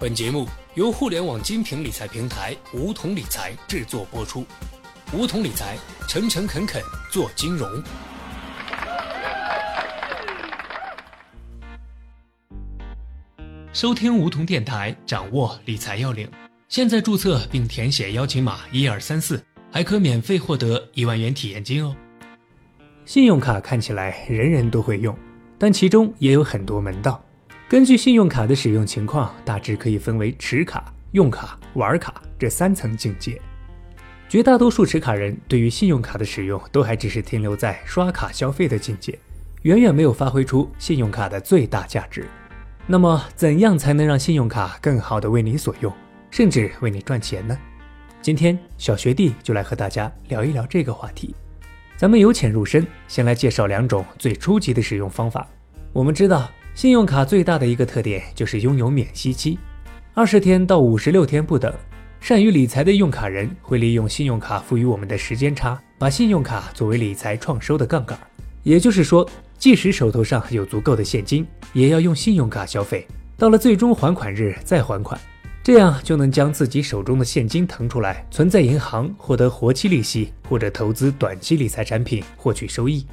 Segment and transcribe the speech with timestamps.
[0.00, 4.46] 本节目由互联网精品理财平台梧桐理财制作播出。
[5.12, 5.76] 梧桐理财，
[6.08, 7.70] 诚诚恳恳做金融。
[13.74, 16.26] 收听梧桐电台，掌握理财要领。
[16.70, 21.94] 现在注册并填写邀请码一二三四，还可免费获得一万元体验金哦。
[23.04, 25.14] 信用卡看起来人人都会用，
[25.58, 27.22] 但其中也有很多门道。
[27.70, 33.40] 根据信用卡的使用情况，大致可以分为持卡、用卡、玩卡这三层境界。
[34.28, 39.16] 绝大多数持卡人对于信用卡的使用都还只是停留在刷卡消费的境界，
[39.62, 42.26] 远远没有发挥出信用卡的最大价值。
[42.88, 45.94] 那么，怎样才能让信用卡更好的为你所用，
[46.28, 47.56] 甚至为你赚钱呢？
[48.20, 51.36] 今天小学弟就来和大家聊一聊这个话题。
[51.96, 55.46] 咱们由浅入深，先来介绍两种最初级的使用方法。
[55.92, 59.58] 我们知道，信用卡最大的一个特点就是拥有免息期，
[60.14, 61.72] 二十天到五十六天不等。
[62.20, 68.18] 善于理财的用卡人会利用信用卡赋予我们的时间差，把信用卡作为理财创收的杠杆。
[68.62, 69.28] 也就是说，
[69.58, 73.06] 即使手头上有足够的现金，也要用信用卡消费，
[73.36, 75.18] 到了最终还款日再还款。
[75.62, 83.06] 这样就能将自己手中的现金腾出来，存在银行获得活期利息，或者投资短期理财产品获取收益。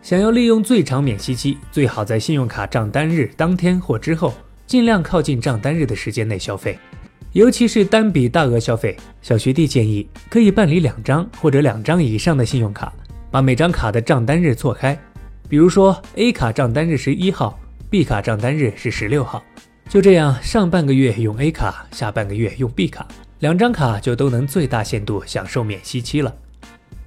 [0.00, 4.32] 想要利用最长免息期，最好在信用卡账单日当天或之后，
[4.66, 6.78] 尽量靠近账单日的时间内消费。
[7.32, 12.92] 尤其是单笔大额消费，小学弟建议可以办理两张或者两张以上的信用卡，
[13.30, 14.98] 把每张卡的账单日错开。
[15.48, 17.58] 比如说，A 卡账单日是一号
[17.90, 19.42] ，B 卡账单日是十六号。
[19.88, 23.06] 就这样，上半个月用 A 卡，下半个月用 B 卡，
[23.40, 26.34] 两张卡就都能最大限度享受免息期了。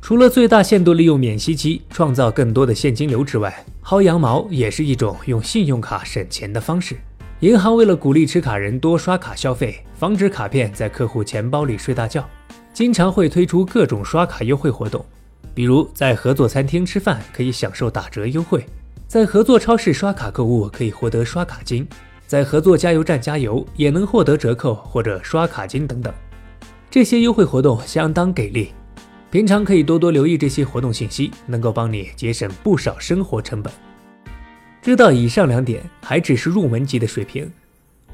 [0.01, 6.97] 除了最大限度利用免息期创造更多的现金流之外，薅羊毛也是一种用信用卡省钱的方式。
[7.41, 12.27] 银行为了鼓励持卡人多刷卡消费，防止卡片在客户钱包里睡大觉，
[12.73, 15.05] 经常会推出各种刷卡优惠活动。
[15.53, 18.65] 比如在合作餐厅吃饭可以享受打折优惠，
[19.07, 21.87] 在合作超市刷卡购物可以获得刷卡金。
[22.25, 26.11] 在合作加油站加油也能获得折扣或者刷卡金等等，
[26.89, 28.71] 这些优惠活动相当给力。
[29.31, 33.71] 平常可以多多留意这些活动信息，能够帮你节省不少生活成本。
[34.81, 37.49] 知道以上两点还只是入门级的水平，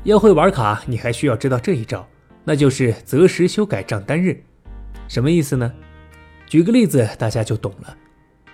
[0.04, 2.08] 要会玩卡，你还需要知道这一招，
[2.44, 4.40] 那就是择时修改账单日。
[5.08, 5.74] 什么意思呢？
[6.46, 7.98] 举个例子，大家就懂了。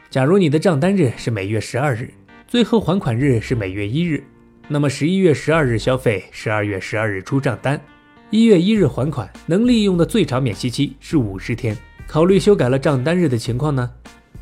[0.09, 2.13] 假如你的账单日是每月十二日，
[2.47, 4.23] 最后还款日是每月一日。
[4.69, 7.81] 那么十一月十二日消费，十二月十二日出账单，
[8.29, 11.78] 一月一日还款，能利用的最长免息期是五十天。
[12.08, 13.90] 考虑修改了账单日的情况呢，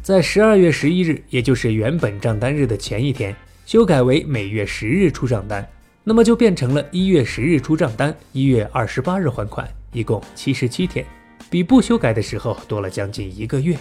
[0.01, 3.33] 在十二月十一日，也就是原本账单日的前一天，
[3.65, 5.65] 修改为每月十日出账单，
[6.03, 11.05] 那么就变成了一月十日出账单，一月二十八日还款，一共七十七天，
[11.49, 13.77] 比不修改的时候多了将近一个月。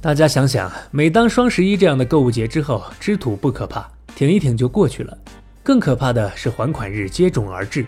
[0.00, 5.18] 大家想想，每当双十一这样的购物节之后，吃土不可怕，挺一挺就过去了。
[5.62, 7.84] 更可怕的是还款日接踵而至，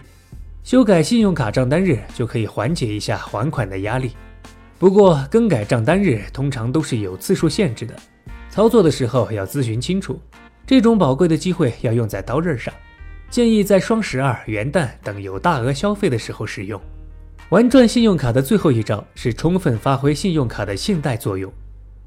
[0.64, 4.10] 修改信用卡账单日就可以缓解一下还款的压力。
[4.78, 7.94] 不过更改账单日通常都是有次数限制的，
[8.50, 10.20] 操作的时候要咨询清楚。
[10.66, 12.72] 这种宝贵的机会要用在刀刃上，
[13.30, 16.80] 建议在双十二、元旦等有大额消费的时候使用。
[17.50, 21.52] 玩转信用卡的最后一招是充分发挥信用卡的信贷作用。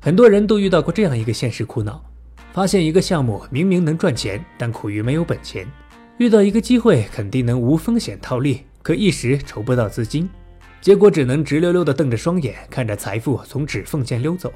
[0.01, 2.03] 很多人都遇到过这样一个现实苦恼。
[2.51, 5.65] 发现一个项目明明能赚钱，但苦于没有本钱；
[6.17, 10.27] 遇到一个机会，肯定能无风险套利，可一时筹不到资金，
[10.81, 14.51] 结果只能直溜溜地瞪着双眼，看着财富从指缝间溜走。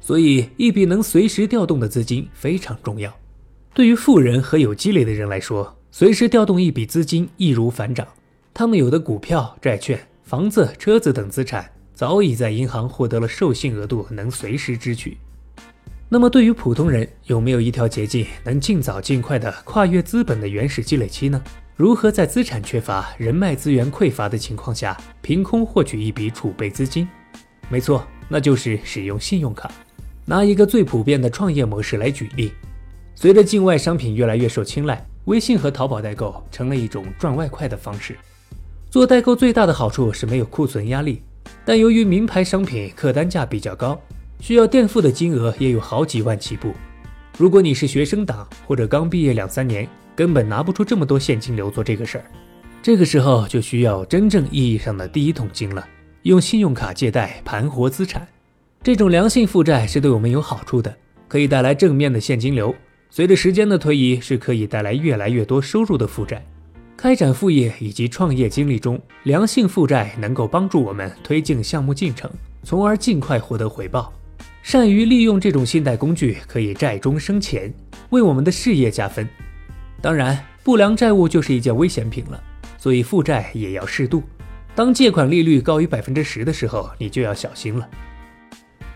[0.00, 3.12] 所以，一笔能随时调动的资金非常重要。
[3.74, 8.06] 对于富人和有积累的人来说，随时调动一笔资金易如反掌。
[8.54, 15.18] 他们有的股票、债券、房子、车子等资产，早已在银行获得了授信额度，能随时支取。
[16.08, 21.42] 那么，对于普通人，有没有一条捷径能尽早尽快的跨越资本的原始积累期呢？
[21.76, 27.06] 如何在资产缺乏、人脉资源匮乏的情况下，凭空获取一笔储备资金？
[27.68, 29.70] 没错，那就是使用信用卡。
[30.24, 32.50] 拿一个最普遍的创业模式来举例，
[33.14, 38.16] 随着境外商品越来越受青睐，微信和淘宝代购成了一种赚外快的方式。
[38.90, 41.22] 做代购最大的好处是没有库存压力，
[41.66, 44.00] 但由于名牌商品客单价比较高。
[44.40, 46.72] 需要垫付的金额也有好几万起步。
[47.38, 52.24] 如果你是学生党或者刚毕业两三年，根本拿不出这么多现金流做这个事儿。
[52.82, 55.86] 这个时候就需要真正意义上的第一桶金了，
[56.22, 58.26] 用信用卡借贷盘活资产。
[58.82, 60.96] 这种良性负债是对我们有好处的，
[61.28, 62.74] 可以带来正面的现金流。
[63.10, 66.42] 随着时间的推移，是可以带来越来越多收入的负债。
[66.96, 72.30] 开展副业以及创业经历中，良性负债能够帮助我们推进项目进程，
[72.62, 74.10] 从而尽快获得回报。
[74.66, 77.72] 善于利用这种信贷工具，可以债中生钱，
[78.10, 79.24] 为我们的事业加分。
[80.02, 82.42] 当然，不良债务就是一件危险品了，
[82.76, 84.24] 所以负债也要适度。
[84.74, 87.88] 当借款利率高于百分之十的时候，你就要小心了。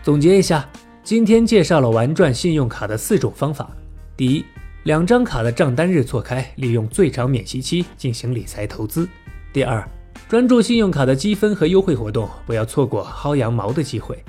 [0.03, 0.69] 总结一下，
[1.05, 3.71] 今天介绍了玩转信用卡的四种方法。
[4.17, 4.45] 第一，
[4.83, 9.07] 两张卡的账单日错开，利用最长免息期进行理财投资。
[9.53, 9.81] 第二，
[10.27, 14.21] 专注信用卡的积分和优惠活动，不要错过薅羊毛的机会。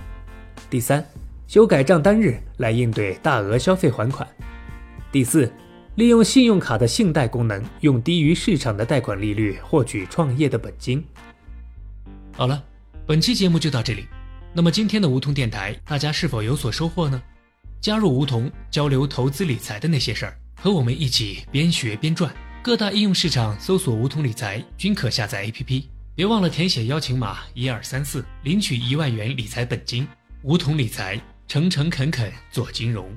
[0.70, 1.04] 第三，
[1.52, 4.26] 修改账单日来应对大额消费还款。
[5.12, 5.52] 第四，
[5.96, 11.04] 利用信用卡的信贷功能，用低于市场的贷款利率获取创业的本金。
[12.34, 12.64] 好了，
[13.06, 14.06] 本期节目就到这里。
[14.54, 17.22] 那么今天的梧桐电台，大家是否有所收获呢？
[17.82, 22.34] 加入梧桐，交流投资理财的那些事儿，和我们一起边学边赚。
[22.62, 25.84] 各大应用市场搜索“梧桐理财”均可下载 APP。
[26.14, 30.08] 别忘了填写邀请码一二三四，领取一万元理财本金。
[30.44, 31.20] 梧桐理财，
[31.52, 33.14] 诚诚恳恳做金融。